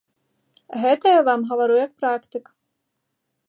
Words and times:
Гэта 0.85 1.05
я 1.19 1.27
вам 1.29 1.45
гавару 1.49 1.77
як 1.85 1.93
практык. 2.03 2.45